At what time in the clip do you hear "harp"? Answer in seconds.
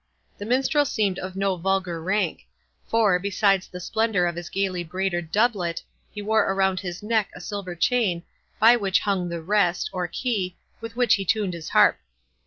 11.69-11.99